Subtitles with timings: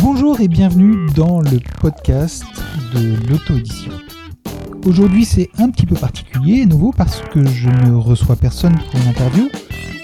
[0.00, 2.44] Bonjour et bienvenue dans le podcast
[2.94, 3.92] de l'auto-édition.
[4.86, 9.00] Aujourd'hui c'est un petit peu particulier et nouveau parce que je ne reçois personne pour
[9.00, 9.48] une interview,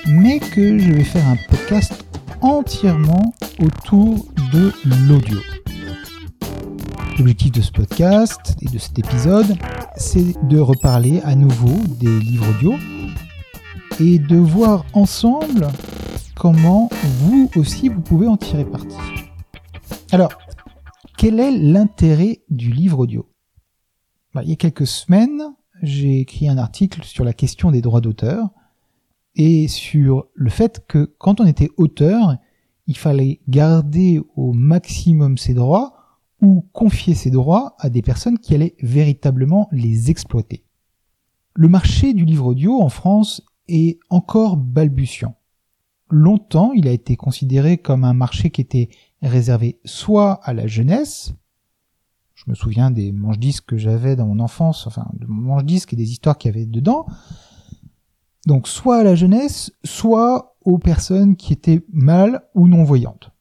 [0.07, 2.05] mais que je vais faire un podcast
[2.41, 4.73] entièrement autour de
[5.09, 5.39] l'audio.
[7.19, 9.59] L'objectif de ce podcast et de cet épisode,
[9.97, 12.75] c'est de reparler à nouveau des livres audio
[13.98, 15.66] et de voir ensemble
[16.37, 18.97] comment vous aussi vous pouvez en tirer parti.
[20.12, 20.30] Alors,
[21.16, 23.28] quel est l'intérêt du livre audio?
[24.33, 25.42] Bah, Il y a quelques semaines,
[25.83, 28.48] j'ai écrit un article sur la question des droits d'auteur
[29.34, 32.37] et sur le fait que quand on était auteur,
[32.87, 35.98] il fallait garder au maximum ses droits
[36.41, 40.64] ou confier ses droits à des personnes qui allaient véritablement les exploiter.
[41.55, 45.34] Le marché du livre audio en France est encore balbutiant.
[46.11, 48.89] Longtemps, il a été considéré comme un marché qui était
[49.20, 51.34] réservé soit à la jeunesse,
[52.39, 55.97] je me souviens des manches-disques que j'avais dans mon enfance, enfin de mon manche-disques et
[55.97, 57.05] des histoires qu'il y avait dedans,
[58.47, 63.33] donc soit à la jeunesse, soit aux personnes qui étaient mal ou non-voyantes.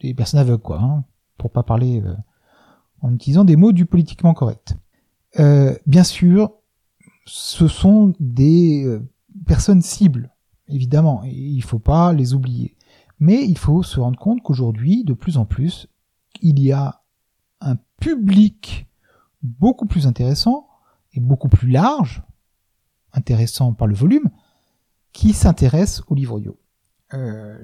[0.00, 1.04] Des personnes aveugles, quoi, hein,
[1.38, 2.14] pour pas parler euh,
[3.00, 4.76] en utilisant des mots du politiquement correct.
[5.38, 6.52] Euh, bien sûr,
[7.24, 9.00] ce sont des euh,
[9.46, 10.34] personnes cibles,
[10.68, 12.76] évidemment, et il faut pas les oublier.
[13.20, 15.88] Mais il faut se rendre compte qu'aujourd'hui, de plus en plus,
[16.40, 17.02] il y a
[17.60, 18.86] un public
[19.42, 20.68] beaucoup plus intéressant
[21.12, 22.22] et beaucoup plus large,
[23.12, 24.30] intéressant par le volume,
[25.12, 26.58] qui s'intéresse au livre audio.
[27.14, 27.58] Euh,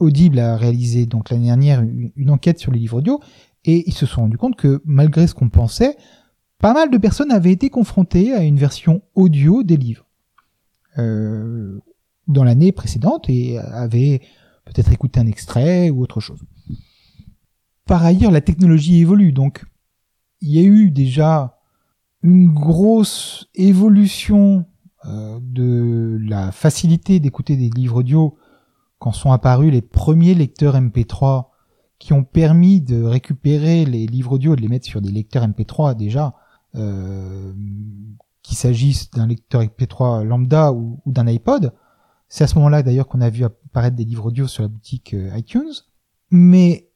[0.00, 3.20] Audible a réalisé donc l'année dernière une, enquête sur les livres audio
[3.64, 5.96] et ils se sont rendus compte que malgré ce qu'on pensait,
[6.58, 10.06] pas mal de personnes avaient été confrontées à une version audio des livres
[10.98, 11.78] euh,
[12.26, 14.20] dans l'année précédente et avaient
[14.64, 16.42] peut-être écouté un extrait ou autre chose.
[17.86, 19.64] Par ailleurs, la technologie évolue, donc
[20.40, 21.58] il y a eu déjà
[22.22, 24.64] une grosse évolution
[25.06, 28.36] euh, de la facilité d'écouter des livres audio
[29.00, 31.46] quand sont apparus les premiers lecteurs MP3
[31.98, 35.46] qui ont permis de récupérer les livres audio et de les mettre sur des lecteurs
[35.46, 36.34] MP3 déjà,
[36.76, 37.52] euh,
[38.42, 41.72] qu'il s'agisse d'un lecteur MP3 lambda ou, d'un iPod.
[42.28, 45.14] C'est à ce moment-là d'ailleurs qu'on a vu apparaître des livres audio sur la boutique
[45.14, 45.72] euh, iTunes.
[46.30, 46.90] Mais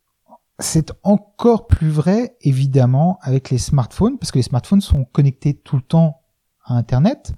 [0.58, 5.76] c'est encore plus vrai évidemment avec les smartphones, parce que les smartphones sont connectés tout
[5.76, 6.20] le temps
[6.64, 7.34] à Internet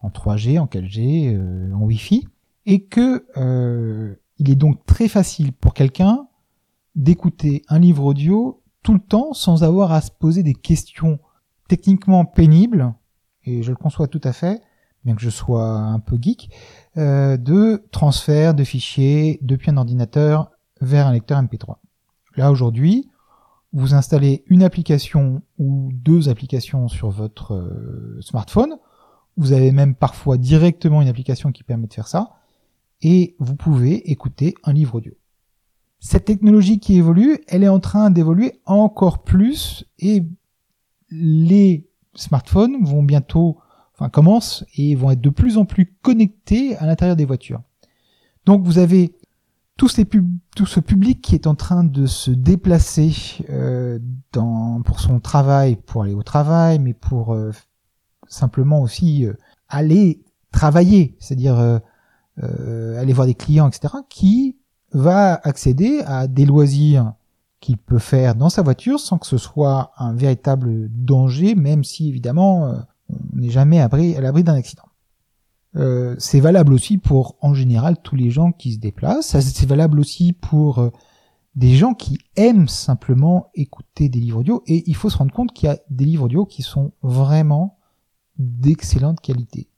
[0.00, 2.28] en 3G, en 4G, euh, en Wi-Fi,
[2.66, 6.28] et que euh, il est donc très facile pour quelqu'un
[6.94, 11.18] d'écouter un livre audio tout le temps sans avoir à se poser des questions
[11.68, 12.94] techniquement pénibles,
[13.44, 14.60] et je le conçois tout à fait,
[15.04, 16.50] bien que je sois un peu geek,
[16.96, 20.50] euh, de transfert de fichiers depuis un ordinateur
[20.80, 21.76] vers un lecteur MP3.
[22.36, 23.08] Là aujourd'hui,
[23.72, 28.76] vous installez une application ou deux applications sur votre euh, smartphone,
[29.36, 32.36] vous avez même parfois directement une application qui permet de faire ça,
[33.02, 35.12] et vous pouvez écouter un livre audio.
[36.00, 40.24] Cette technologie qui évolue, elle est en train d'évoluer encore plus et
[41.10, 43.58] les smartphones vont bientôt,
[43.94, 47.62] enfin commencent et vont être de plus en plus connectés à l'intérieur des voitures.
[48.44, 49.16] Donc vous avez
[49.76, 50.06] tout, ces
[50.54, 53.14] tout ce public qui est en train de se déplacer
[53.50, 53.98] euh,
[54.32, 57.50] dans, pour son travail, pour aller au travail, mais pour euh,
[58.28, 59.34] simplement aussi euh,
[59.68, 61.80] aller travailler, c'est-à-dire
[62.42, 62.46] euh,
[62.96, 64.56] euh, aller voir des clients, etc., qui
[64.92, 67.12] va accéder à des loisirs
[67.60, 72.08] qu'il peut faire dans sa voiture sans que ce soit un véritable danger, même si
[72.08, 72.74] évidemment
[73.08, 74.84] on n'est jamais à l'abri d'un accident.
[75.76, 79.38] Euh, c'est valable aussi pour en général tous les gens qui se déplacent.
[79.38, 80.90] C'est valable aussi pour
[81.56, 84.62] des gens qui aiment simplement écouter des livres audio.
[84.66, 87.78] Et il faut se rendre compte qu'il y a des livres audio qui sont vraiment
[88.38, 89.68] d'excellente qualité,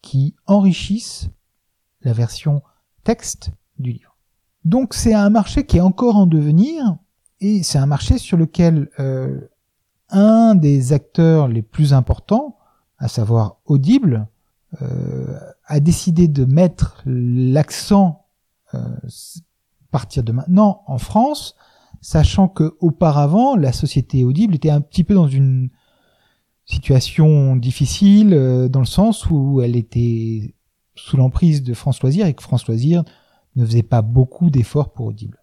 [0.00, 1.28] qui enrichissent
[2.04, 2.62] la version
[3.02, 4.16] texte du livre.
[4.64, 6.96] Donc c'est un marché qui est encore en devenir,
[7.40, 9.40] et c'est un marché sur lequel euh,
[10.10, 12.56] un des acteurs les plus importants,
[12.98, 14.26] à savoir Audible,
[14.82, 18.26] euh, a décidé de mettre l'accent
[18.74, 18.78] euh,
[19.90, 21.54] partir de maintenant en France,
[22.00, 25.70] sachant que auparavant la société Audible était un petit peu dans une
[26.66, 30.54] situation difficile euh, dans le sens où elle était
[30.94, 33.04] sous l'emprise de France Loisir et que France Loisir
[33.56, 35.42] ne faisait pas beaucoup d'efforts pour Audible.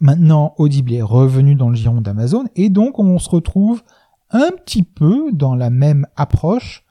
[0.00, 3.82] Maintenant, Audible est revenu dans le giron d'Amazon et donc on se retrouve
[4.30, 6.84] un petit peu dans la même approche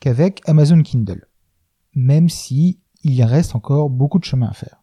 [0.00, 1.26] qu'avec Amazon Kindle,
[1.94, 4.82] même si il reste encore beaucoup de chemin à faire.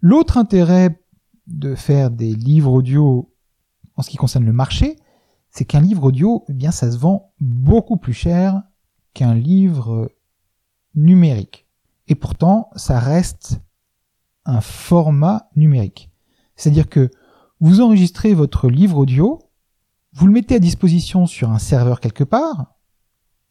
[0.00, 1.00] L'autre intérêt
[1.46, 3.32] de faire des livres audio
[3.96, 4.96] en ce qui concerne le marché,
[5.50, 8.62] c'est qu'un livre audio, eh bien, ça se vend beaucoup plus cher
[9.12, 10.10] qu'un livre
[10.94, 11.66] numérique.
[12.08, 13.60] Et pourtant, ça reste
[14.44, 16.10] un format numérique.
[16.56, 17.10] C'est-à-dire que
[17.60, 19.38] vous enregistrez votre livre audio,
[20.12, 22.74] vous le mettez à disposition sur un serveur quelque part,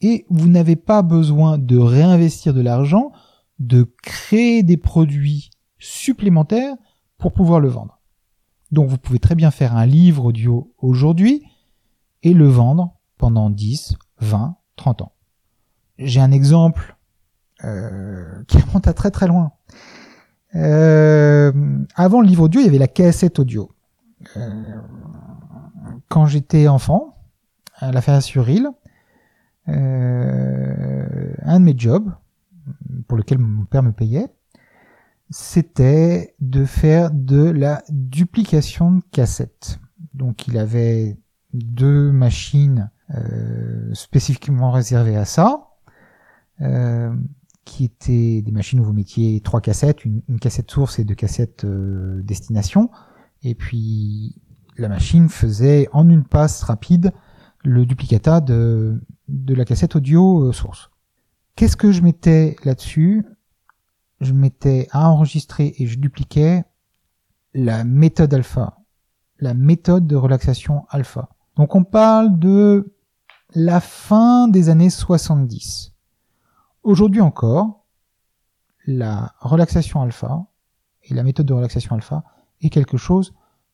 [0.01, 3.11] et vous n'avez pas besoin de réinvestir de l'argent,
[3.59, 6.75] de créer des produits supplémentaires
[7.17, 8.01] pour pouvoir le vendre.
[8.71, 11.43] Donc vous pouvez très bien faire un livre audio aujourd'hui
[12.23, 15.13] et le vendre pendant 10, 20, 30 ans.
[15.97, 16.97] J'ai un exemple
[18.47, 19.51] qui remonte à très très loin.
[20.55, 21.51] Euh,
[21.95, 23.71] avant le livre audio, il y avait la cassette audio.
[24.37, 24.63] Euh,
[26.09, 27.15] quand j'étais enfant,
[27.77, 28.69] à la sur île,
[29.67, 32.11] euh, un de mes jobs,
[33.07, 34.27] pour lequel mon père me payait,
[35.29, 39.79] c'était de faire de la duplication de cassettes.
[40.13, 41.17] Donc il avait
[41.53, 45.69] deux machines euh, spécifiquement réservées à ça,
[46.61, 47.13] euh,
[47.71, 51.63] qui étaient des machines où vous mettiez trois cassettes, une, cassette source et deux cassettes
[51.63, 52.89] euh, destination,
[53.44, 54.35] et puis
[54.77, 57.13] la machine faisait en une passe rapide
[57.63, 60.91] le duplicata de, la cassette audio euh, source.
[61.56, 63.25] Qu'est-ce que je mettais là-dessus?
[64.19, 66.65] Je mettais à enregistrer et je dupliquais
[67.53, 68.79] la méthode alpha,
[69.39, 71.29] la méthode de relaxation alpha.
[71.56, 72.94] Donc on parle de
[73.56, 75.90] la fin des années 70.
[76.83, 77.85] Aujourd'hui encore,
[78.87, 80.47] la relaxation alpha
[81.03, 82.23] et la méthode de relaxation alpha
[82.61, 83.33] est quelque chose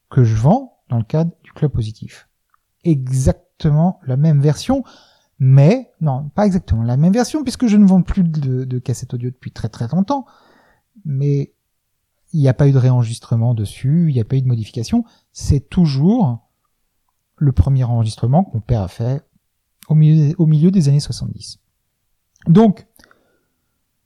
[0.09, 2.27] que je vends dans le cadre du club positif.
[2.83, 4.83] Exactement la même version,
[5.39, 9.13] mais non, pas exactement la même version puisque je ne vends plus de, de cassettes
[9.13, 10.25] audio depuis très très longtemps,
[11.05, 11.53] mais
[12.33, 15.05] il n'y a pas eu de réenregistrement dessus, il n'y a pas eu de modification,
[15.31, 16.45] c'est toujours
[17.37, 19.23] le premier enregistrement que mon père a fait
[19.87, 21.59] au milieu des années 70.
[22.45, 22.87] Donc,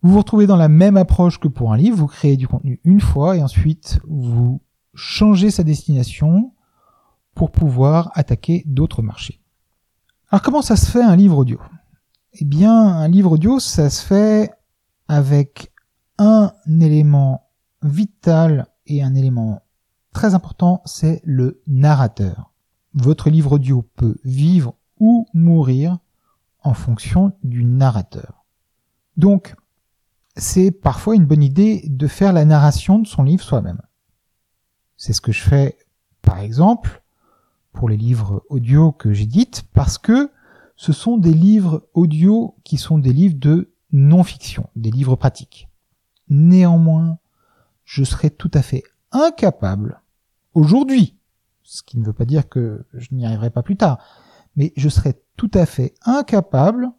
[0.01, 2.79] vous vous retrouvez dans la même approche que pour un livre, vous créez du contenu
[2.83, 4.61] une fois et ensuite vous
[4.93, 6.53] changez sa destination
[7.35, 9.39] pour pouvoir attaquer d'autres marchés.
[10.29, 11.59] Alors comment ça se fait un livre audio?
[12.33, 14.51] Eh bien, un livre audio, ça se fait
[15.07, 15.71] avec
[16.17, 17.49] un élément
[17.83, 19.61] vital et un élément
[20.13, 22.53] très important, c'est le narrateur.
[22.93, 25.99] Votre livre audio peut vivre ou mourir
[26.61, 28.45] en fonction du narrateur.
[29.17, 29.55] Donc,
[30.35, 33.81] c'est parfois une bonne idée de faire la narration de son livre soi-même.
[34.97, 35.77] C'est ce que je fais,
[36.21, 37.01] par exemple,
[37.73, 40.31] pour les livres audio que j'édite parce que
[40.75, 45.69] ce sont des livres audio qui sont des livres de non-fiction, des livres pratiques.
[46.29, 47.19] Néanmoins,
[47.83, 50.01] je serais tout à fait incapable,
[50.53, 51.17] aujourd'hui,
[51.63, 53.99] ce qui ne veut pas dire que je n'y arriverai pas plus tard,
[54.55, 56.89] mais je serais tout à fait incapable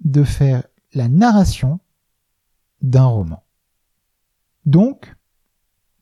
[0.00, 0.64] de faire
[0.94, 1.80] la narration
[2.82, 3.42] d'un roman.
[4.64, 5.14] Donc,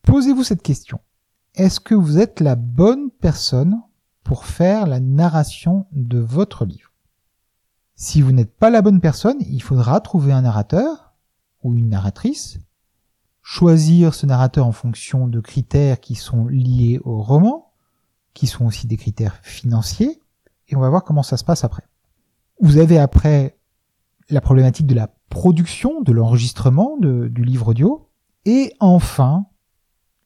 [0.03, 1.01] posez-vous cette question
[1.59, 3.83] est-ce que vous êtes la bonne personne
[4.23, 6.93] pour faire la narration de votre livre?
[7.97, 11.15] Si vous n'êtes pas la bonne personne, il faudra trouver un narrateur
[11.65, 12.61] ou une narratrice,
[13.43, 17.73] choisir ce narrateur en fonction de critères qui sont liés au roman,
[18.35, 20.23] qui sont aussi des critères financiers,
[20.69, 21.85] et on va voir comment ça se passe après.
[22.61, 23.59] Vous avez après
[24.31, 28.11] la problématique de la production, de l'enregistrement du livre audio,
[28.45, 29.47] et enfin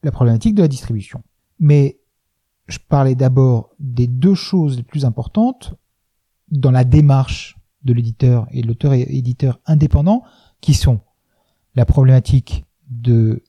[0.02, 1.22] la problématique de la distribution.
[1.58, 2.00] Mais
[2.66, 5.75] je parlais d'abord des deux choses les plus importantes
[6.49, 10.22] dans la démarche de l'éditeur et de l'auteur et éditeur indépendant,
[10.61, 11.00] qui sont
[11.75, 13.42] la problématique de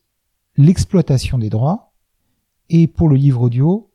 [0.56, 1.92] l'exploitation des droits
[2.68, 3.90] et pour le livre audio,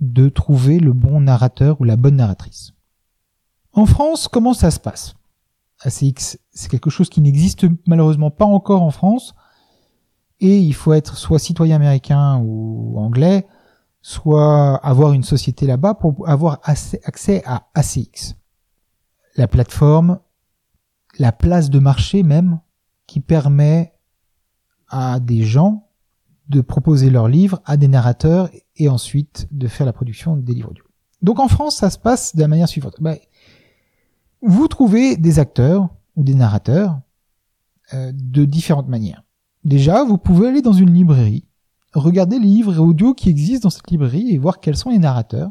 [0.00, 2.72] de trouver le bon narrateur ou la bonne narratrice.
[3.72, 5.14] En France, comment ça se passe?
[5.80, 9.34] ACX, c'est quelque chose qui n'existe malheureusement pas encore en France
[10.40, 13.46] et il faut être soit citoyen américain ou anglais,
[14.02, 18.36] soit avoir une société là-bas pour avoir accès à ACX.
[19.36, 20.18] La plateforme,
[21.18, 22.60] la place de marché même,
[23.06, 23.92] qui permet
[24.88, 25.88] à des gens
[26.48, 28.48] de proposer leurs livres à des narrateurs
[28.80, 30.84] et ensuite de faire la production des livres audio.
[31.22, 32.96] Donc en France, ça se passe de la manière suivante.
[33.00, 33.16] Ben,
[34.42, 36.98] vous trouvez des acteurs ou des narrateurs
[37.92, 39.22] euh, de différentes manières.
[39.64, 41.44] Déjà, vous pouvez aller dans une librairie
[41.92, 45.50] regarder les livres audio qui existent dans cette librairie et voir quels sont les narrateurs.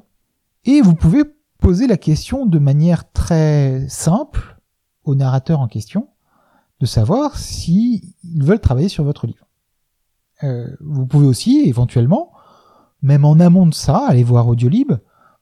[0.66, 1.24] Et vous pouvez
[1.60, 4.60] poser la question de manière très simple
[5.04, 6.10] au narrateur en question
[6.80, 9.46] de savoir s'ils veulent travailler sur votre livre.
[10.44, 12.32] Euh, vous pouvez aussi éventuellement,
[13.02, 14.94] même en amont de ça, aller voir Audiolib,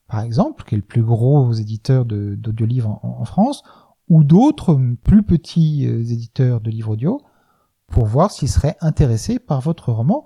[0.08, 3.64] par exemple, qui est le plus gros éditeur d'audiolivres en, en, France,
[4.08, 7.22] ou d'autres plus petits euh, éditeurs de livres audio,
[7.88, 10.24] pour voir s'ils seraient intéressés par votre roman,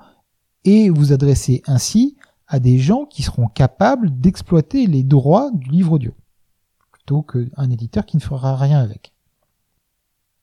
[0.63, 5.93] et vous adresser ainsi à des gens qui seront capables d'exploiter les droits du livre
[5.93, 6.13] audio,
[6.91, 9.13] plutôt qu'un éditeur qui ne fera rien avec.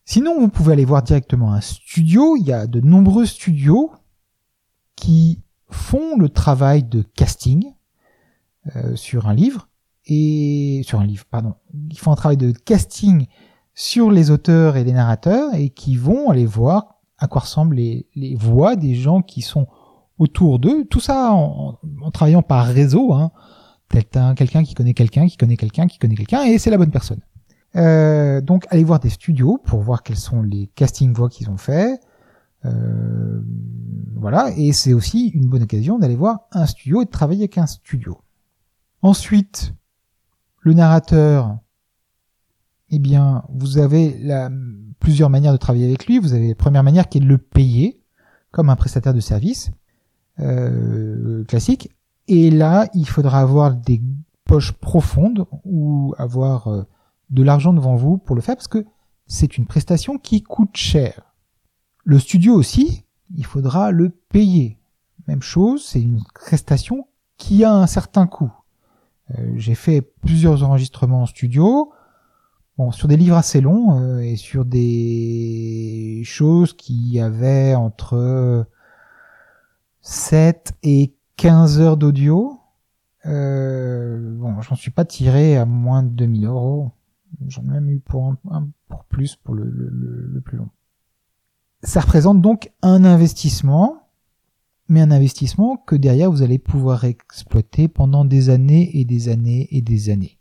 [0.04, 2.34] Sinon, vous pouvez aller voir directement un studio.
[2.36, 3.92] Il y a de nombreux studios
[4.96, 7.72] qui font le travail de casting
[8.76, 9.68] euh, sur un livre
[10.06, 11.54] et sur un livre, pardon,
[11.90, 13.26] ils font un travail de casting
[13.74, 18.06] sur les auteurs et les narrateurs et qui vont aller voir à quoi ressemblent les,
[18.14, 19.66] les voix des gens qui sont
[20.18, 20.84] autour d'eux.
[20.86, 23.30] Tout ça en, en, travaillant par réseau, hein.
[23.90, 27.20] quelqu'un qui connaît quelqu'un, qui connaît quelqu'un, qui connaît quelqu'un, et c'est la bonne personne.
[27.76, 31.58] Euh, donc allez voir des studios pour voir quels sont les casting voix qu'ils ont
[31.58, 32.00] fait.
[32.64, 33.40] Euh,
[34.16, 37.58] voilà, et c'est aussi une bonne occasion d'aller voir un studio et de travailler avec
[37.58, 38.18] un studio.
[39.02, 39.74] Ensuite,
[40.60, 41.58] le narrateur,
[42.90, 44.50] eh bien, vous avez la,
[44.98, 46.18] plusieurs manières de travailler avec lui.
[46.18, 48.00] Vous avez la première manière qui est de le payer
[48.50, 49.70] comme un prestataire de service
[50.40, 51.90] euh, classique.
[52.26, 54.02] Et là, il faudra avoir des
[54.44, 56.82] poches profondes ou avoir euh,
[57.30, 58.84] de l'argent devant vous pour le faire parce que
[59.26, 61.27] c'est une prestation qui coûte cher.
[62.08, 63.04] Le studio aussi,
[63.36, 64.78] il faudra le payer.
[65.26, 68.50] Même chose, c'est une prestation qui a un certain coût.
[69.36, 71.92] Euh, j'ai fait plusieurs enregistrements en studio,
[72.78, 78.66] bon, sur des livres assez longs euh, et sur des choses qui avaient entre
[80.00, 82.58] 7 et 15 heures d'audio.
[83.26, 86.90] Euh, bon, j'en suis pas tiré à moins de 2000 euros.
[87.48, 90.70] J'en ai même eu pour, un, pour plus pour le, le, plus long.
[91.82, 94.08] Ça représente donc un investissement,
[94.88, 99.68] mais un investissement que derrière vous allez pouvoir exploiter pendant des années et des années
[99.70, 100.38] et des années.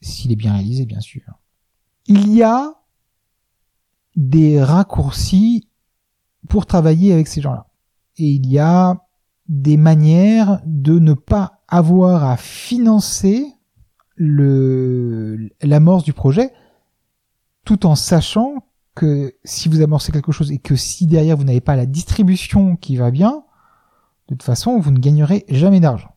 [0.00, 1.22] S'il est bien réalisé, bien sûr.
[2.06, 2.74] Il y a
[4.16, 5.68] des raccourcis
[6.48, 7.66] pour travailler avec ces gens-là.
[8.16, 9.02] Et il y a
[9.48, 13.46] des manières de ne pas avoir à financer
[14.16, 16.52] l'amorce du projet,
[17.64, 18.65] tout en sachant
[18.96, 22.74] que si vous amorcez quelque chose et que si derrière vous n'avez pas la distribution
[22.74, 23.44] qui va bien,
[24.28, 26.16] de toute façon vous ne gagnerez jamais d'argent.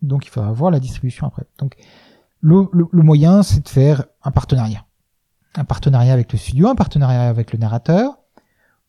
[0.00, 1.44] Donc il faudra voir la distribution après.
[1.58, 1.76] Donc
[2.40, 4.86] le, le, moyen c'est de faire un partenariat.
[5.56, 8.18] Un partenariat avec le studio, un partenariat avec le narrateur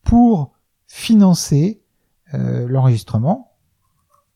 [0.03, 0.53] pour
[0.85, 1.81] financer
[2.33, 3.55] euh, l'enregistrement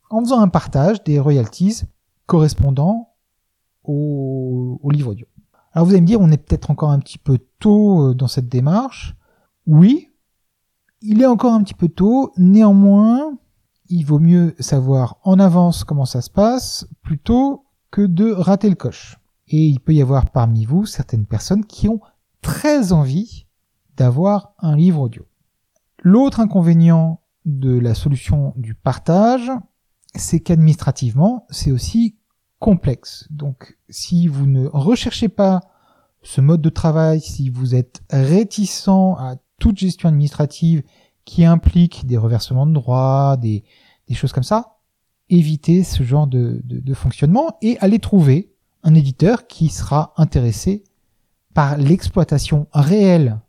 [0.09, 1.83] en faisant un partage des royalties
[2.25, 3.13] correspondant
[3.83, 5.27] au, livre audio.
[5.75, 8.29] Alors vous allez me dire, on est peut-être encore un petit peu tôt euh, dans
[8.29, 9.13] cette démarche.
[9.67, 10.13] Oui,
[11.01, 12.31] il est encore un petit peu tôt.
[12.37, 13.37] Néanmoins,
[13.89, 18.75] il vaut mieux savoir en avance comment ça se passe plutôt que de rater le
[18.75, 19.17] coche.
[19.49, 21.99] Et il peut y avoir parmi vous certaines personnes qui ont
[22.41, 23.45] très envie
[23.97, 25.27] d'avoir un livre audio.
[26.01, 29.51] L'autre inconvénient de la solution du partage,
[30.15, 32.17] c'est qu'administrativement, c'est aussi
[32.65, 33.27] complexe.
[33.29, 35.61] Donc si vous ne recherchez pas
[36.23, 40.81] ce mode de travail, si vous êtes réticent à toute gestion administrative
[41.25, 43.63] qui implique des reversements de droits, des,
[44.13, 44.79] choses comme ça,
[45.29, 50.83] évitez ce genre de, de fonctionnement et allez trouver un éditeur qui sera intéressé
[51.53, 53.41] par l'exploitation réelle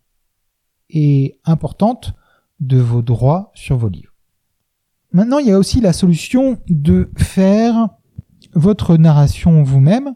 [0.91, 2.13] et importante
[2.61, 4.13] de vos droits sur vos livres.
[5.13, 7.89] Maintenant, il y a aussi la solution de faire
[8.57, 10.15] votre narration vous-même.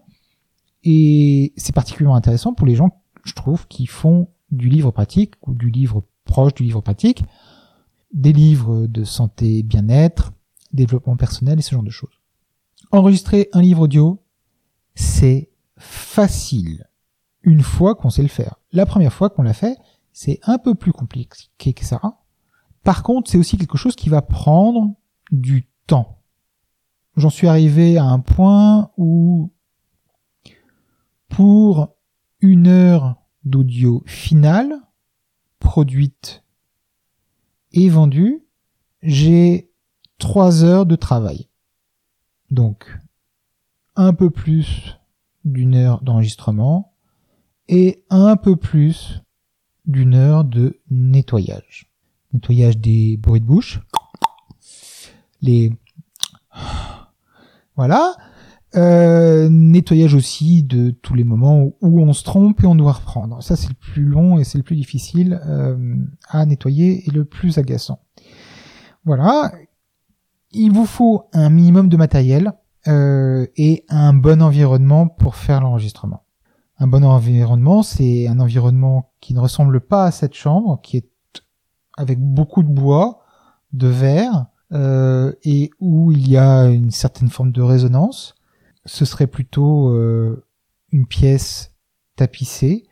[0.82, 5.54] Et c'est particulièrement intéressant pour les gens, je trouve, qui font du livre pratique ou
[5.54, 7.23] du livre proche du livre pratique,
[8.12, 10.32] des livres de santé, bien-être,
[10.73, 12.20] développement personnel et ce genre de choses.
[12.92, 14.23] Enregistrer un livre audio,
[14.94, 16.87] c'est facile
[17.42, 18.56] une fois qu'on sait le faire.
[18.73, 19.76] La première fois qu'on l'a fait,
[20.12, 22.00] c'est un peu plus compliqué que ça.
[22.82, 24.94] Par contre, c'est aussi quelque chose qui va prendre
[25.30, 26.19] du temps
[27.17, 29.52] j'en suis arrivé à un point où
[31.29, 31.95] pour
[32.40, 34.75] une heure d'audio finale,
[35.59, 36.45] produite
[37.73, 38.45] et vendue,
[39.02, 39.71] j'ai
[40.19, 41.49] trois heures de travail.
[42.50, 42.99] Donc,
[43.97, 44.99] un peu plus
[45.45, 46.95] d'une heure d'enregistrement
[47.69, 49.23] et un peu plus
[49.87, 51.90] d'une heure de nettoyage.
[52.33, 53.81] Nettoyage des bruits de bouche,
[55.40, 55.73] les
[57.80, 58.12] voilà.
[58.76, 63.42] Euh, nettoyage aussi de tous les moments où on se trompe et on doit reprendre.
[63.42, 65.96] Ça c'est le plus long et c'est le plus difficile euh,
[66.28, 68.00] à nettoyer et le plus agaçant.
[69.06, 69.50] Voilà.
[70.50, 72.52] Il vous faut un minimum de matériel
[72.87, 76.25] euh, et un bon environnement pour faire l'enregistrement.
[76.78, 81.10] Un bon environnement, c'est un environnement qui ne ressemble pas à cette chambre, qui est
[81.96, 83.25] avec beaucoup de bois,
[83.72, 88.34] de verre, euh, et où il y a une certaine forme de résonance.
[88.86, 90.44] Ce serait plutôt euh,
[90.92, 91.74] une pièce
[92.16, 92.84] tapissée,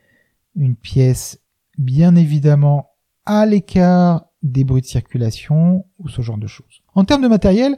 [0.56, 1.40] une pièce
[1.76, 2.90] bien évidemment
[3.26, 6.82] à l'écart des bruits de circulation ou ce genre de choses.
[6.94, 7.76] En termes de matériel,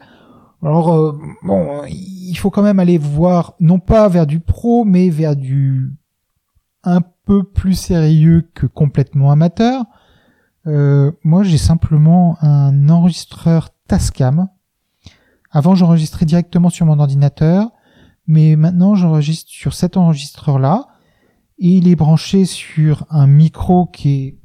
[0.63, 5.09] alors euh, bon, il faut quand même aller voir non pas vers du pro, mais
[5.09, 5.93] vers du
[6.85, 9.85] un peu plus sérieux que complètement amateur.
[10.67, 14.49] Euh, moi, j'ai simplement un enregistreur Tascam.
[15.51, 17.71] Avant, j'enregistrais directement sur mon ordinateur,
[18.27, 20.89] mais maintenant, j'enregistre sur cet enregistreur-là.
[21.59, 24.39] Et il est branché sur un micro qui est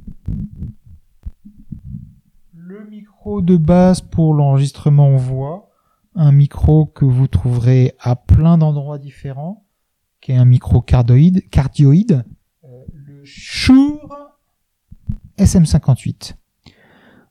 [2.54, 5.70] le micro de base pour l'enregistrement voix.
[6.16, 9.66] Un micro que vous trouverez à plein d'endroits différents,
[10.22, 12.26] qui est un micro cardioïde, cardioïde
[12.64, 14.35] euh, le Shure
[15.38, 16.36] SM58.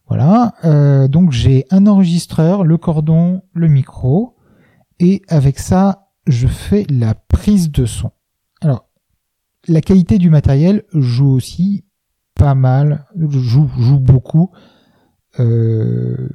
[0.08, 4.36] Voilà, euh, donc j'ai un enregistreur, le cordon, le micro,
[5.00, 8.10] et avec ça, je fais la prise de son.
[8.60, 8.86] Alors,
[9.66, 11.84] la qualité du matériel joue aussi
[12.34, 14.50] pas mal, joue, beaucoup
[15.40, 16.28] euh,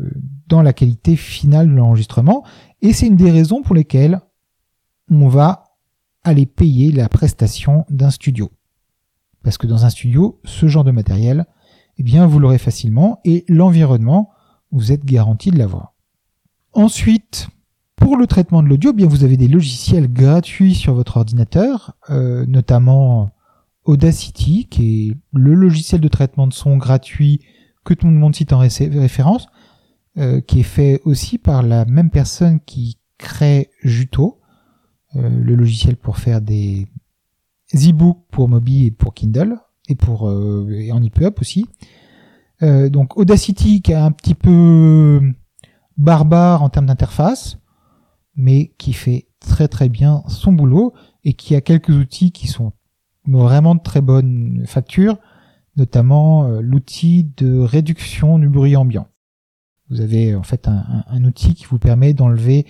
[0.48, 2.44] dans la qualité finale de l'enregistrement,
[2.82, 4.20] et c'est une des raisons pour lesquelles
[5.12, 5.66] on va
[6.24, 8.52] aller payer la prestation d'un studio.
[9.44, 11.46] Parce que dans un studio, ce genre de matériel,
[12.00, 14.32] eh bien vous l'aurez facilement et l'environnement,
[14.72, 15.94] vous êtes garanti de l'avoir.
[16.72, 17.50] Ensuite,
[17.98, 21.94] pour le traitement de l'audio, eh bien vous avez des logiciels gratuits sur votre ordinateur,
[22.10, 23.32] euh, notamment
[23.84, 27.42] Audacity, qui est le logiciel de traitement de son gratuit
[27.84, 29.48] que tout le monde cite en référence,
[30.18, 34.40] euh, qui est fait aussi par la même personne qui crée Juto,
[35.16, 36.88] euh, le logiciel pour faire des
[37.74, 41.66] e-books pour Mobi et pour Kindle et pour euh, et en EPUB aussi.
[42.62, 45.22] Euh, donc Audacity qui est un petit peu
[45.98, 47.58] barbare en termes d'interface,
[48.36, 52.72] mais qui fait très très bien son boulot et qui a quelques outils qui sont
[53.28, 55.18] vraiment de très bonne facture,
[55.76, 59.08] notamment euh, l'outil de réduction du bruit ambiant.
[59.90, 62.68] Vous avez en fait un, outil qui vous permet d'enlever,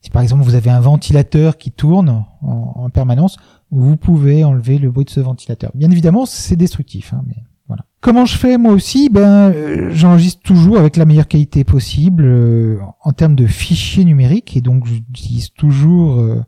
[0.00, 3.36] si par exemple vous avez un ventilateur qui tourne en permanence,
[3.72, 5.72] vous pouvez enlever le bruit de ce ventilateur.
[5.74, 7.84] Bien évidemment, c'est destructif, hein, mais voilà.
[8.02, 9.08] Comment je fais moi aussi?
[9.08, 14.56] Ben, euh, j'enregistre toujours avec la meilleure qualité possible euh, en termes de fichiers numériques
[14.56, 16.44] et donc j'utilise toujours euh,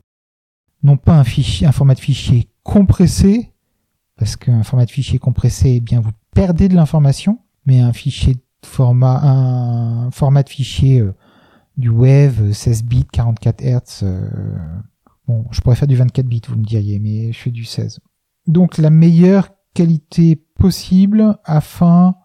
[0.83, 3.51] non pas un fichier, un format de fichier compressé
[4.17, 8.35] parce qu'un format de fichier compressé, eh bien vous perdez de l'information, mais un fichier
[8.35, 11.03] de format, un format de fichier
[11.75, 14.05] du web 16 bits, 44 Hz
[15.27, 17.99] Bon, je pourrais faire du 24 bits, vous me diriez, mais je fais du 16.
[18.47, 22.15] Donc la meilleure qualité possible afin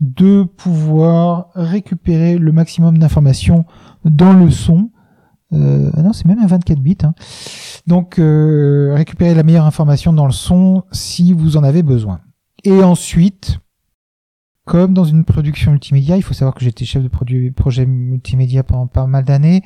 [0.00, 3.64] de pouvoir récupérer le maximum d'informations
[4.04, 4.90] dans le son.
[5.52, 6.98] Euh, ah non, c'est même un 24 bits.
[7.02, 7.14] Hein.
[7.86, 12.20] Donc euh, récupérer la meilleure information dans le son si vous en avez besoin.
[12.64, 13.58] Et ensuite,
[14.64, 17.08] comme dans une production multimédia, il faut savoir que j'étais chef de
[17.50, 19.62] projet multimédia pendant pas mal d'années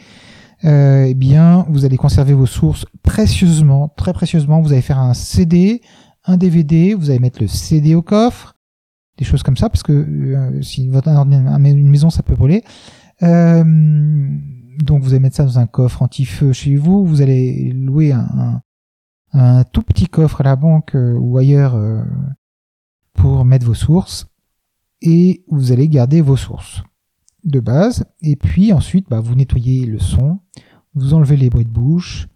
[0.64, 4.62] euh, eh bien, vous allez conserver vos sources précieusement, très précieusement.
[4.62, 5.82] Vous allez faire un CD,
[6.24, 8.54] un DVD, vous allez mettre le CD au coffre,
[9.18, 12.64] des choses comme ça, parce que euh, si votre une maison, ça peut brûler.
[13.22, 13.62] Euh,
[14.84, 17.04] donc, vous allez mettre ça dans un coffre anti-feu chez vous.
[17.04, 18.62] Vous allez louer un,
[19.72, 21.76] tout petit coffre à la banque euh, ou ailleurs
[23.12, 24.26] pour mettre vos sources,
[25.02, 26.82] et vous allez garder vos sources
[27.44, 30.40] de base, et puis ensuite bah, vous nettoyez le son,
[30.94, 32.28] vous enlevez les bruits de bouche,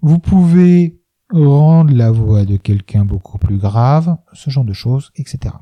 [0.00, 5.54] vous pouvez rendre la voix de quelqu'un beaucoup plus grave, ce genre de choses, etc.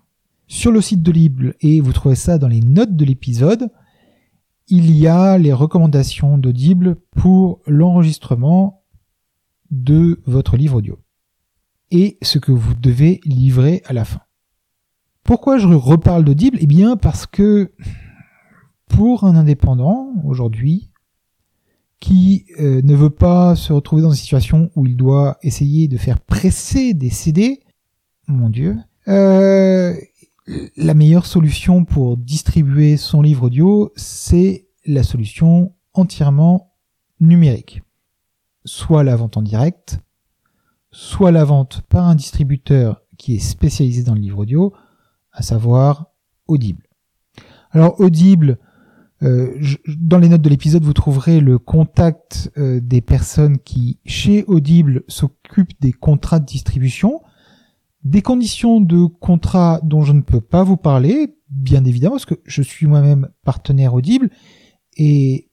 [0.47, 3.71] Sur le site de Libre, et vous trouvez ça dans les notes de l'épisode,
[4.69, 8.83] il y a les recommandations d'Audible pour l'enregistrement
[9.71, 10.99] de votre livre audio
[11.91, 14.21] et ce que vous devez livrer à la fin.
[15.23, 17.73] Pourquoi je reparle d'Audible Eh bien parce que
[18.89, 20.91] pour un indépendant aujourd'hui
[22.01, 25.97] qui euh, ne veut pas se retrouver dans une situation où il doit essayer de
[25.97, 27.63] faire presser des CD,
[28.27, 28.77] mon Dieu,
[29.09, 29.95] euh,
[30.77, 36.75] la meilleure solution pour distribuer son livre audio, c'est la solution entièrement
[37.21, 37.83] numérique.
[38.67, 39.99] Soit la vente en direct,
[40.91, 44.73] soit la vente par un distributeur qui est spécialisé dans le livre audio,
[45.33, 46.09] à savoir
[46.47, 46.87] Audible.
[47.71, 48.59] Alors Audible,
[49.23, 54.45] euh, dans les notes de l'épisode, vous trouverez le contact euh, des personnes qui, chez
[54.45, 57.23] Audible, s'occupent des contrats de distribution,
[58.03, 62.41] des conditions de contrat dont je ne peux pas vous parler, bien évidemment, parce que
[62.45, 64.31] je suis moi-même partenaire Audible
[64.97, 65.49] et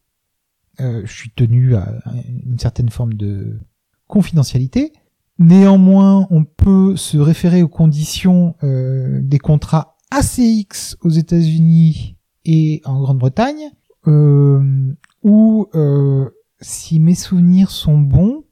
[0.79, 2.01] euh, je suis tenu à
[2.45, 3.59] une certaine forme de
[4.07, 4.91] confidentialité.
[5.39, 13.71] Néanmoins, on peut se référer aux conditions des contrats ACX aux États-Unis et en Grande-Bretagne,
[14.07, 18.43] euh, où, euh, si mes souvenirs sont bons,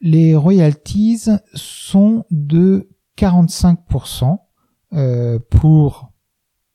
[0.00, 4.38] les royalties sont de 45%
[4.94, 6.12] euh, pour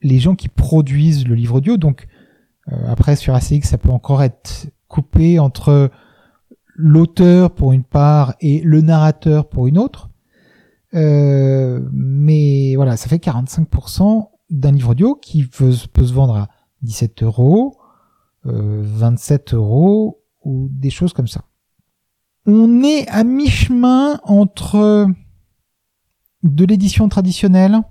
[0.01, 1.77] les gens qui produisent le livre audio.
[1.77, 2.07] Donc
[2.71, 5.91] euh, après sur ACX, ça peut encore être coupé entre
[6.75, 10.09] l'auteur pour une part et le narrateur pour une autre.
[10.93, 16.49] Euh, mais voilà, ça fait 45% d'un livre audio qui peut, se vendre à
[16.81, 17.77] 17 euros,
[18.43, 21.45] 27 euh, euros ou des choses comme ça.
[22.45, 25.07] On est à mi-chemin entre
[26.43, 27.81] de l'édition traditionnelle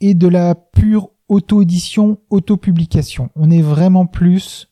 [0.00, 3.30] et de la pure auto-édition, auto-publication.
[3.36, 4.68] On est vraiment plus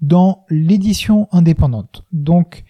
[0.00, 2.04] dans l'édition indépendante.
[2.12, 2.64] Donc,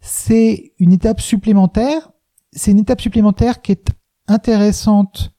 [0.00, 2.10] c'est une étape supplémentaire.
[2.52, 3.88] C'est une étape supplémentaire qui est
[4.26, 5.31] intéressante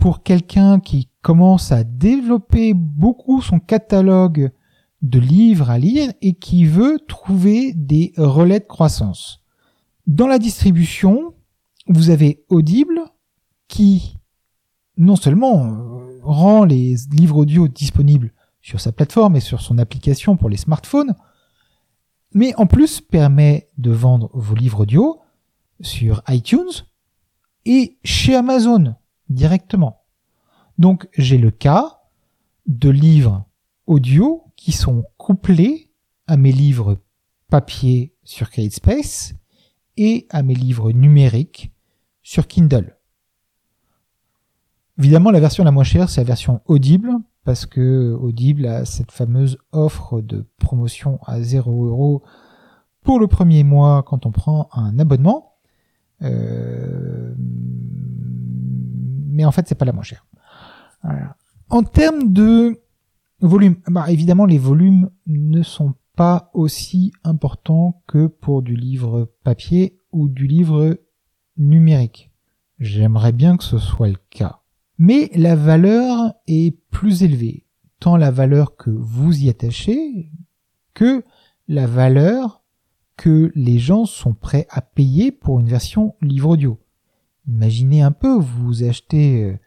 [0.00, 4.50] pour quelqu'un qui commence à développer beaucoup son catalogue
[5.02, 9.42] de livres à lire et qui veut trouver des relais de croissance.
[10.06, 11.34] Dans la distribution,
[11.86, 13.02] vous avez Audible
[13.68, 14.16] qui
[14.96, 18.32] non seulement euh, rend les livres audio disponibles
[18.62, 21.14] sur sa plateforme et sur son application pour les smartphones,
[22.32, 25.20] mais en plus permet de vendre vos livres audio
[25.82, 26.86] sur iTunes
[27.66, 28.94] et chez Amazon
[29.30, 30.02] directement.
[30.76, 32.00] Donc j'ai le cas
[32.66, 33.46] de livres
[33.86, 35.90] audio qui sont couplés
[36.26, 36.98] à mes livres
[37.48, 39.34] papier sur CreateSpace
[39.96, 41.72] et à mes livres numériques
[42.22, 42.96] sur Kindle.
[44.98, 47.10] Évidemment, la version la moins chère, c'est la version Audible,
[47.44, 52.22] parce que Audible a cette fameuse offre de promotion à 0 euros
[53.02, 55.54] pour le premier mois quand on prend un abonnement.
[56.22, 57.34] Euh,
[59.44, 60.26] en fait, c'est pas la moins chère.
[61.68, 62.80] En termes de
[63.40, 69.98] volume, bah, évidemment, les volumes ne sont pas aussi importants que pour du livre papier
[70.12, 70.98] ou du livre
[71.56, 72.30] numérique.
[72.78, 74.60] J'aimerais bien que ce soit le cas.
[74.98, 77.64] Mais la valeur est plus élevée,
[78.00, 80.30] tant la valeur que vous y attachez
[80.92, 81.24] que
[81.68, 82.62] la valeur
[83.16, 86.78] que les gens sont prêts à payer pour une version livre audio.
[87.48, 89.58] Imaginez un peu, vous achetez euh,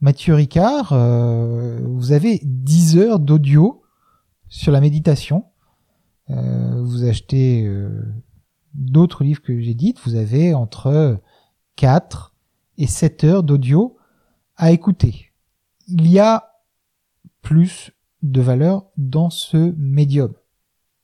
[0.00, 3.82] Mathieu Ricard, euh, vous avez 10 heures d'audio
[4.48, 5.44] sur la méditation.
[6.30, 7.70] Euh, vous achetez
[8.74, 11.20] d'autres livres que j'ai dites, vous avez entre
[11.76, 12.34] 4
[12.78, 13.96] et 7 heures d'audio
[14.56, 15.32] à écouter.
[15.88, 16.52] Il y a
[17.42, 20.32] plus de valeur dans ce médium.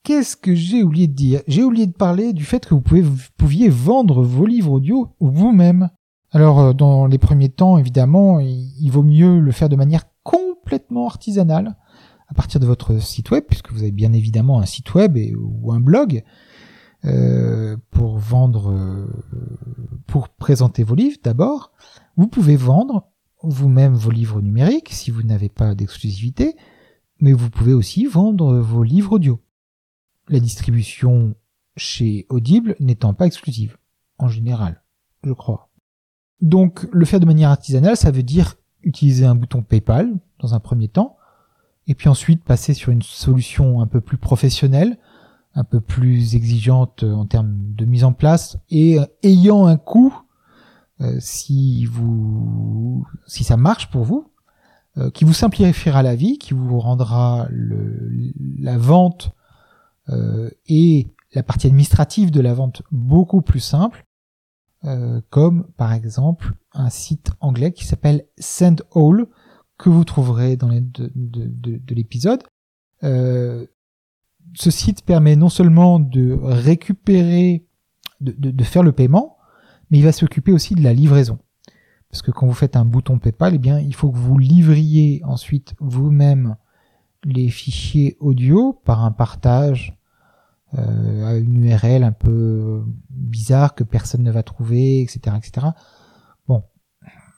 [0.03, 1.41] Qu'est-ce que j'ai oublié de dire?
[1.47, 5.15] J'ai oublié de parler du fait que vous, pouvez, vous pouviez vendre vos livres audio
[5.21, 5.89] vous-même.
[6.33, 11.05] Alors euh, dans les premiers temps, évidemment, il, vaut mieux le faire de manière complètement
[11.05, 11.77] artisanale
[12.27, 15.71] à partir de votre site web, puisque vous avez bien évidemment un site web ou
[15.71, 16.23] un blog
[17.05, 19.07] euh, pour vendre, euh,
[20.07, 21.71] pour présenter vos livres d'abord.
[22.17, 23.07] Vous pouvez vendre
[23.43, 26.55] vous-même vos livres numériques si vous n'avez pas d'exclusivité,
[27.19, 29.39] mais vous pouvez aussi vendre vos livres audio.
[30.29, 31.35] La distribution
[31.75, 33.77] chez Audible n'étant pas exclusive,
[34.17, 34.81] en général,
[35.23, 35.72] je crois.
[36.41, 40.59] Donc le faire de manière artisanale, ça veut dire utiliser un bouton PayPal dans un
[40.59, 41.17] premier temps,
[41.87, 44.97] et puis ensuite passer sur une solution un peu plus professionnelle,
[45.55, 50.13] un peu plus exigeante en termes de mise en place, et euh, ayant un coût,
[51.01, 54.31] euh, si vous, si ça marche pour vous,
[54.97, 57.47] euh, qui vous simplifiera la vie, qui vous rendra
[58.59, 59.31] la vente
[60.67, 64.05] et la partie administrative de la vente beaucoup plus simple,
[64.85, 69.27] euh, comme par exemple un site anglais qui s'appelle Sendall
[69.77, 72.43] que vous trouverez dans l'épisode.
[73.03, 73.65] Euh,
[74.55, 77.65] ce site permet non seulement de récupérer,
[78.21, 79.37] de, de, faire le paiement,
[79.89, 81.39] mais il va s'occuper aussi de la livraison.
[82.09, 85.21] Parce que quand vous faites un bouton PayPal, eh bien, il faut que vous livriez
[85.25, 86.55] ensuite vous-même
[87.23, 89.97] les fichiers audio par un partage
[90.77, 95.67] euh, à une URL un peu bizarre que personne ne va trouver, etc., etc.
[96.47, 96.63] Bon,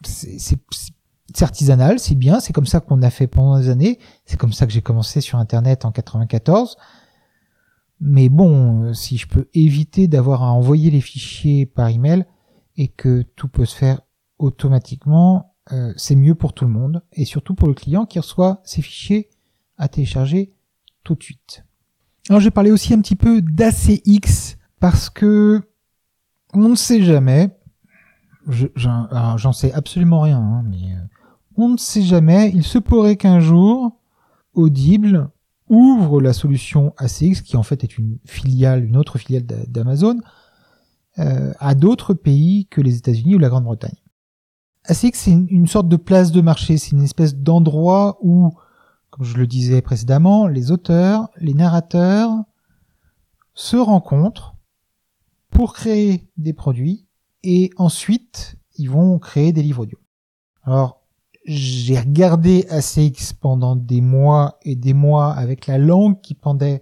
[0.03, 0.57] c'est
[1.41, 4.65] artisanal, c'est bien, c'est comme ça qu'on a fait pendant des années, c'est comme ça
[4.65, 6.77] que j'ai commencé sur Internet en 94.
[7.99, 12.25] Mais bon, si je peux éviter d'avoir à envoyer les fichiers par email
[12.77, 14.01] et que tout peut se faire
[14.37, 18.61] automatiquement, euh, c'est mieux pour tout le monde et surtout pour le client qui reçoit
[18.63, 19.29] ses fichiers
[19.77, 20.53] à télécharger
[21.03, 21.65] tout de suite.
[22.29, 25.61] Alors j'ai parlé aussi un petit peu d'ACX parce que
[26.53, 27.49] on ne sait jamais.
[28.75, 30.99] J'en sais absolument rien, hein, mais euh,
[31.57, 32.51] on ne sait jamais.
[32.53, 33.99] Il se pourrait qu'un jour,
[34.53, 35.29] Audible
[35.67, 40.19] ouvre la solution ACX, qui en fait est une filiale, une autre filiale d'Amazon,
[41.17, 43.97] euh, à d'autres pays que les États-Unis ou la Grande-Bretagne.
[44.85, 48.53] ACX, c'est une, sorte de place de marché, c'est une espèce d'endroit où
[49.15, 52.31] comme je le disais précédemment, les auteurs, les narrateurs
[53.53, 54.57] se rencontrent
[55.51, 57.07] pour créer des produits
[57.41, 59.97] et ensuite ils vont créer des livres audio.
[60.63, 61.01] Alors
[61.45, 66.81] j'ai regardé ACX pendant des mois et des mois avec la langue qui pendait.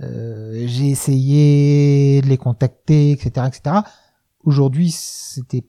[0.00, 3.76] Euh, j'ai essayé de les contacter, etc., etc.
[4.40, 5.64] Aujourd'hui, c'était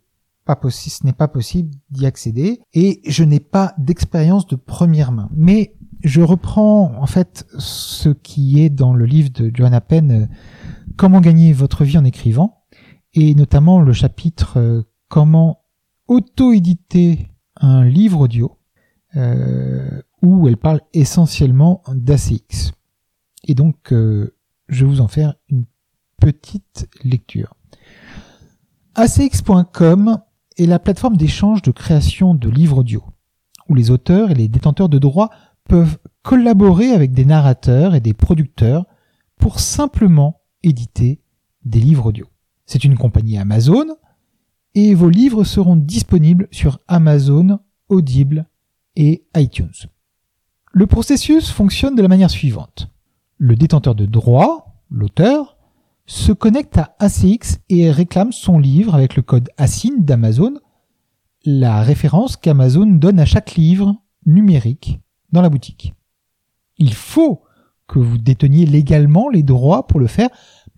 [0.55, 5.29] possible, ce n'est pas possible d'y accéder et je n'ai pas d'expérience de première main.
[5.35, 10.25] Mais je reprends en fait ce qui est dans le livre de Joanna Penn, euh,
[10.97, 12.65] Comment gagner votre vie en écrivant,
[13.13, 15.61] et notamment le chapitre euh, Comment
[16.07, 18.57] auto-éditer un livre audio,
[19.15, 22.73] euh, où elle parle essentiellement d'ACX.
[23.45, 24.31] Et donc, je
[24.69, 25.65] vais vous en faire une
[26.19, 27.55] petite lecture.
[28.95, 30.19] ACX.com
[30.59, 33.03] est la plateforme d'échange de création de livres audio,
[33.69, 35.29] où les auteurs et les détenteurs de droits
[35.67, 38.85] peuvent collaborer avec des narrateurs et des producteurs
[39.37, 41.21] pour simplement éditer
[41.63, 42.27] des livres audio.
[42.65, 43.85] C'est une compagnie Amazon
[44.75, 48.47] et vos livres seront disponibles sur Amazon, Audible
[48.95, 49.71] et iTunes.
[50.71, 52.89] Le processus fonctionne de la manière suivante.
[53.37, 55.57] Le détenteur de droits, l'auteur,
[56.09, 60.55] se connecte à ACX et réclame son livre avec le code ASIN d'Amazon,
[61.45, 63.95] la référence qu'Amazon donne à chaque livre
[64.25, 64.99] numérique
[65.31, 65.93] dans la boutique.
[66.79, 67.43] Il faut
[67.87, 70.29] que vous déteniez légalement les droits pour le faire.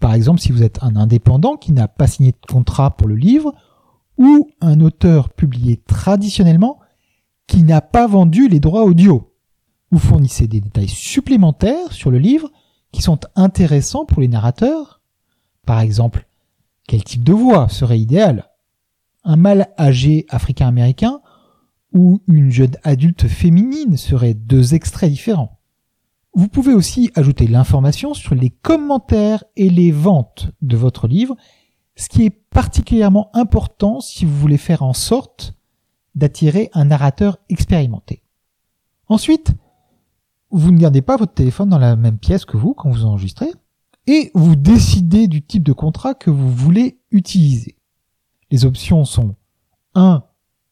[0.01, 3.15] Par exemple, si vous êtes un indépendant qui n'a pas signé de contrat pour le
[3.15, 3.53] livre,
[4.17, 6.79] ou un auteur publié traditionnellement
[7.47, 9.33] qui n'a pas vendu les droits audio.
[9.91, 12.51] Vous fournissez des détails supplémentaires sur le livre
[12.91, 15.00] qui sont intéressants pour les narrateurs
[15.65, 16.27] par exemple,
[16.87, 18.49] quel type de voix serait idéal?
[19.23, 21.21] Un mâle âgé africain-américain
[21.93, 25.59] ou une jeune adulte féminine seraient deux extraits différents?
[26.33, 31.35] Vous pouvez aussi ajouter l'information sur les commentaires et les ventes de votre livre,
[31.95, 35.53] ce qui est particulièrement important si vous voulez faire en sorte
[36.15, 38.23] d'attirer un narrateur expérimenté.
[39.07, 39.53] Ensuite,
[40.51, 43.51] vous ne gardez pas votre téléphone dans la même pièce que vous quand vous enregistrez
[44.11, 47.77] et vous décidez du type de contrat que vous voulez utiliser.
[48.51, 49.35] Les options sont
[49.95, 50.25] 1.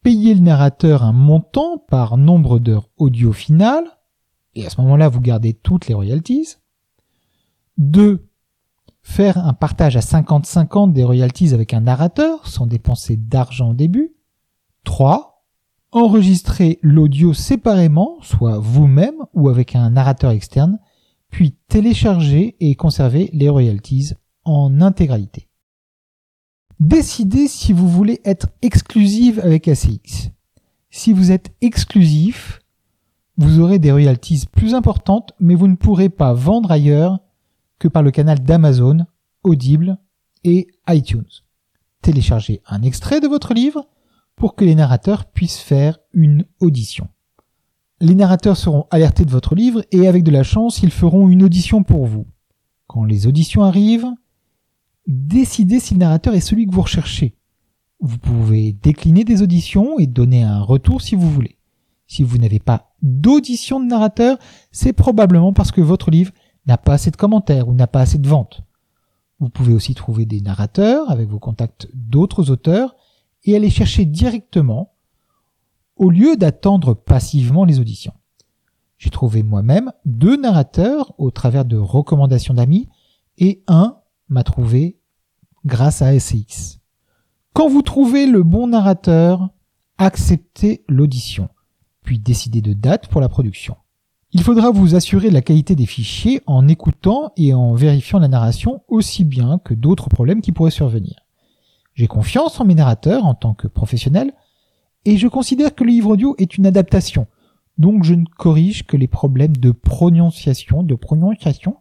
[0.04, 3.86] Payer le narrateur un montant par nombre d'heures audio finales,
[4.56, 6.58] et à ce moment-là, vous gardez toutes les royalties.
[7.78, 8.28] 2.
[9.04, 14.16] Faire un partage à 50-50 des royalties avec un narrateur sans dépenser d'argent au début.
[14.84, 15.46] 3.
[15.94, 20.78] Enregistrer l'audio séparément, soit vous-même ou avec un narrateur externe,
[21.30, 24.14] puis télécharger et conserver les royalties
[24.46, 25.48] en intégralité.
[26.80, 30.32] Décidez si vous voulez être exclusive avec ACX.
[30.90, 32.62] Si vous êtes exclusif,
[33.38, 37.20] vous aurez des royalties plus importantes, mais vous ne pourrez pas vendre ailleurs
[37.80, 39.06] que par le canal d'Amazon,
[39.44, 39.98] Audible
[40.44, 41.30] et iTunes.
[42.02, 43.88] Téléchargez un extrait de votre livre
[44.36, 47.08] pour que les narrateurs puissent faire une audition.
[48.02, 51.44] Les narrateurs seront alertés de votre livre et avec de la chance, ils feront une
[51.44, 52.26] audition pour vous.
[52.88, 54.08] Quand les auditions arrivent,
[55.06, 57.36] décidez si le narrateur est celui que vous recherchez.
[58.00, 61.58] Vous pouvez décliner des auditions et donner un retour si vous voulez.
[62.08, 64.38] Si vous n'avez pas d'audition de narrateur,
[64.72, 66.32] c'est probablement parce que votre livre
[66.66, 68.62] n'a pas assez de commentaires ou n'a pas assez de ventes.
[69.40, 72.96] Vous pouvez aussi trouver des narrateurs avec vos contacts d'autres auteurs
[73.44, 74.94] et aller chercher directement
[76.00, 78.14] au lieu d'attendre passivement les auditions.
[78.98, 82.90] J'ai trouvé moi-même deux narrateurs au travers de recommandations d'amis
[83.38, 83.98] et un
[84.30, 84.98] m'a trouvé
[85.66, 86.80] grâce à SX.
[87.54, 89.50] Quand vous trouvez le bon narrateur,
[89.98, 91.50] acceptez l'audition,
[92.04, 93.76] puis décidez de date pour la production.
[94.32, 98.84] Il faudra vous assurer la qualité des fichiers en écoutant et en vérifiant la narration
[98.88, 101.16] aussi bien que d'autres problèmes qui pourraient survenir.
[101.94, 104.34] J'ai confiance en mes narrateurs en tant que professionnel
[105.06, 107.28] et je considère que le livre audio est une adaptation.
[107.78, 111.78] Donc je ne corrige que les problèmes de prononciation, de prononciation.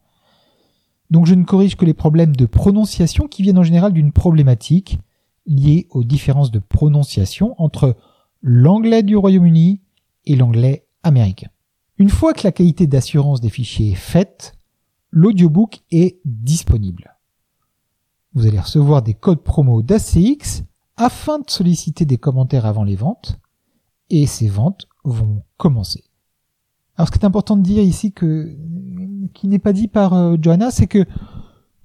[1.10, 4.98] Donc je ne corrige que les problèmes de prononciation qui viennent en général d'une problématique
[5.46, 7.96] liée aux différences de prononciation entre
[8.42, 9.80] l'anglais du Royaume-Uni
[10.26, 11.48] et l'anglais américain.
[11.96, 14.54] Une fois que la qualité d'assurance des fichiers est faite,
[15.10, 17.16] l'audiobook est disponible.
[18.34, 20.62] Vous allez recevoir des codes promo d'ACX
[20.98, 23.38] afin de solliciter des commentaires avant les ventes,
[24.10, 26.04] et ces ventes vont commencer.
[26.96, 28.56] Alors ce qui est important de dire ici que
[29.34, 31.04] qui n'est pas dit par euh, Johanna, c'est que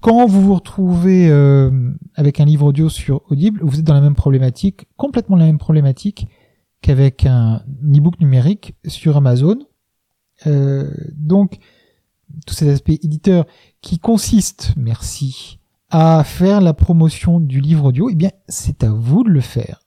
[0.00, 4.00] quand vous vous retrouvez euh, avec un livre audio sur Audible, vous êtes dans la
[4.00, 6.26] même problématique, complètement la même problématique
[6.82, 9.58] qu'avec un e-book numérique sur Amazon.
[10.46, 11.58] Euh, donc,
[12.46, 13.46] tous ces aspects éditeurs
[13.80, 15.58] qui consistent, merci,
[15.96, 19.80] à faire la promotion du livre audio, eh bien, c'est à vous de le faire.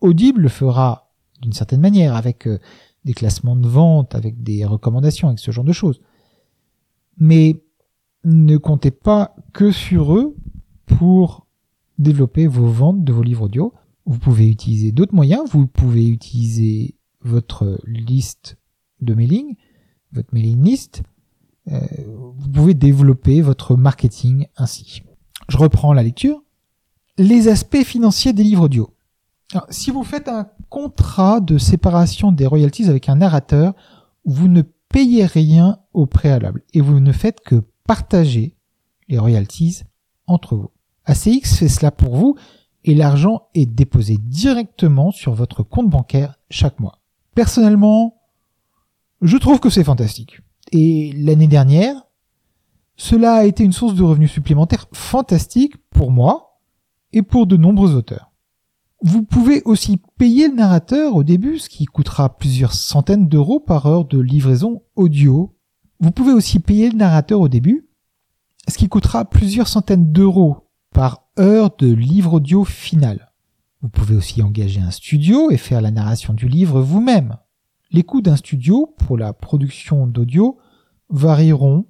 [0.00, 1.10] Audible le fera
[1.42, 2.60] d'une certaine manière, avec euh,
[3.04, 6.00] des classements de vente, avec des recommandations, avec ce genre de choses.
[7.18, 7.60] Mais
[8.22, 10.36] ne comptez pas que sur eux
[10.86, 11.48] pour
[11.98, 13.74] développer vos ventes de vos livres audio.
[14.06, 18.58] Vous pouvez utiliser d'autres moyens, vous pouvez utiliser votre liste
[19.00, 19.56] de mailing,
[20.12, 21.02] votre mailing list,
[21.66, 25.02] vous pouvez développer votre marketing ainsi.
[25.48, 26.42] Je reprends la lecture.
[27.16, 28.94] Les aspects financiers des livres audio.
[29.70, 33.74] si vous faites un contrat de séparation des royalties avec un narrateur,
[34.24, 38.56] vous ne payez rien au préalable et vous ne faites que partager
[39.08, 39.82] les royalties
[40.26, 40.70] entre vous.
[41.06, 42.36] ACX fait cela pour vous
[42.84, 47.00] et l'argent est déposé directement sur votre compte bancaire chaque mois.
[47.34, 48.22] Personnellement,
[49.20, 50.40] je trouve que c'est fantastique.
[50.72, 52.04] Et l'année dernière,
[52.96, 56.60] cela a été une source de revenus supplémentaires fantastique pour moi
[57.12, 58.30] et pour de nombreux auteurs.
[59.02, 63.86] Vous pouvez aussi payer le narrateur au début, ce qui coûtera plusieurs centaines d'euros par
[63.86, 65.54] heure de livraison audio.
[66.00, 67.88] Vous pouvez aussi payer le narrateur au début,
[68.66, 73.32] ce qui coûtera plusieurs centaines d'euros par heure de livre audio final.
[73.82, 77.36] Vous pouvez aussi engager un studio et faire la narration du livre vous-même.
[77.94, 80.58] Les coûts d'un studio pour la production d'audio
[81.10, 81.86] varieront,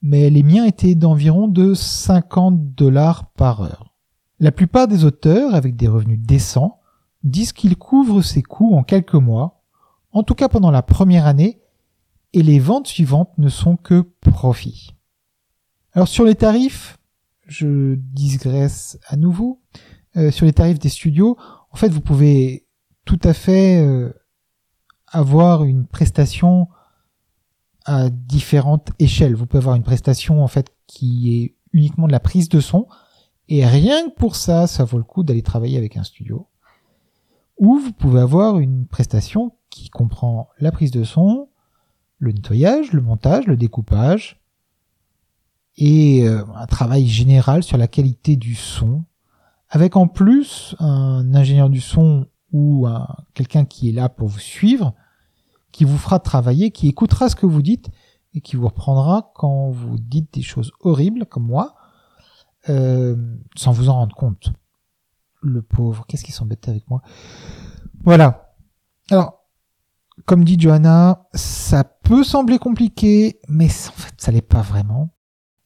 [0.00, 3.92] mais les miens étaient d'environ de 50 dollars par heure.
[4.38, 6.78] La plupart des auteurs, avec des revenus décents,
[7.24, 9.64] disent qu'ils couvrent ces coûts en quelques mois,
[10.12, 11.60] en tout cas pendant la première année,
[12.32, 14.94] et les ventes suivantes ne sont que profit.
[15.92, 16.98] Alors sur les tarifs,
[17.48, 19.60] je digresse à nouveau,
[20.16, 21.36] euh, sur les tarifs des studios,
[21.72, 22.68] en fait vous pouvez
[23.04, 24.12] tout à fait euh,
[25.16, 26.68] avoir une prestation
[27.86, 29.34] à différentes échelles.
[29.34, 32.86] Vous pouvez avoir une prestation en fait qui est uniquement de la prise de son
[33.48, 36.48] et rien que pour ça, ça vaut le coup d'aller travailler avec un studio.
[37.58, 41.48] Ou vous pouvez avoir une prestation qui comprend la prise de son,
[42.18, 44.42] le nettoyage, le montage, le découpage
[45.78, 49.04] et euh, un travail général sur la qualité du son
[49.68, 52.86] avec en plus un ingénieur du son ou
[53.34, 54.94] quelqu'un qui est là pour vous suivre,
[55.76, 57.90] qui vous fera travailler, qui écoutera ce que vous dites
[58.32, 61.74] et qui vous reprendra quand vous dites des choses horribles comme moi,
[62.70, 63.14] euh,
[63.56, 64.54] sans vous en rendre compte.
[65.42, 67.02] Le pauvre, qu'est-ce qui s'embête avec moi?
[68.04, 68.54] Voilà.
[69.10, 69.44] Alors,
[70.24, 75.10] comme dit Johanna, ça peut sembler compliqué, mais en fait, ça l'est pas vraiment.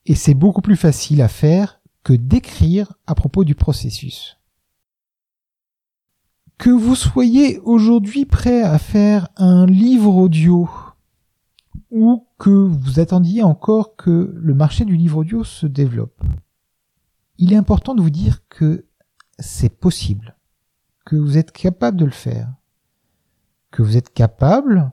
[0.07, 4.40] Et c'est beaucoup plus facile à faire que d'écrire à propos du processus.
[6.61, 10.69] Que vous soyez aujourd'hui prêt à faire un livre audio
[11.91, 16.23] ou que vous attendiez encore que le marché du livre audio se développe,
[17.39, 18.85] il est important de vous dire que
[19.39, 20.37] c'est possible,
[21.07, 22.53] que vous êtes capable de le faire,
[23.71, 24.93] que vous êtes capable,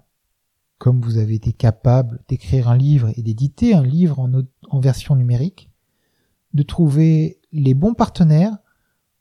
[0.77, 4.25] comme vous avez été capable d'écrire un livre et d'éditer un livre
[4.69, 5.69] en, version numérique,
[6.53, 8.57] de trouver les bons partenaires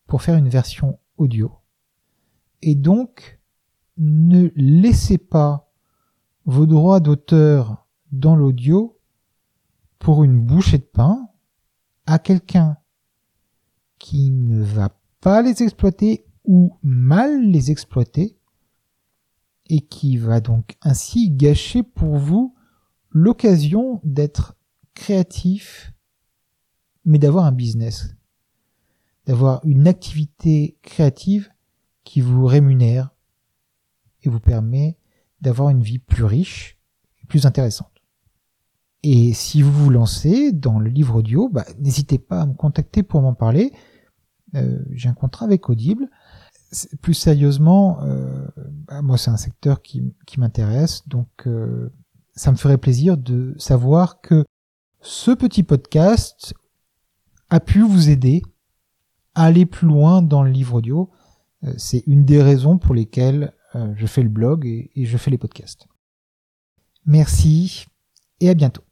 [0.07, 1.51] pour faire une version audio
[2.67, 3.41] et donc
[3.97, 5.73] ne laissez pas
[6.47, 8.99] vos droits d'auteur dans l'audio
[10.01, 11.29] pour une bouchée de pain
[12.07, 12.77] à quelqu'un
[13.99, 14.91] qui ne va
[15.21, 18.37] pas les exploiter ou mal les exploiter
[19.69, 22.57] et qui va donc ainsi gâcher pour vous
[23.11, 24.57] l'occasion d'être
[24.93, 25.93] créatif
[27.05, 28.17] mais d'avoir un business,
[29.25, 31.49] d'avoir une activité créative
[32.07, 33.11] qui vous rémunère
[34.23, 34.97] et vous permet
[35.43, 36.77] d'avoir une vie plus riche
[37.27, 37.91] plus intéressantes.
[39.03, 43.03] Et si vous vous lancez dans le livre audio, bah, n'hésitez pas à me contacter
[43.03, 43.73] pour m'en parler.
[44.55, 46.09] Euh, j'ai un contrat avec Audible.
[47.01, 48.47] Plus sérieusement, euh,
[48.89, 51.93] bah, moi c'est un secteur qui, qui m'intéresse, donc euh,
[52.35, 54.45] ça me ferait plaisir de savoir que
[55.01, 56.55] ce petit podcast
[57.51, 58.43] a pu vous aider
[59.37, 61.11] à aller plus loin dans le livre audio.
[61.67, 65.17] Euh, c'est une des raisons pour lesquelles euh, je fais le blog et, et je
[65.17, 65.87] fais les podcasts.
[67.05, 67.87] Merci
[68.41, 68.86] et à bientôt.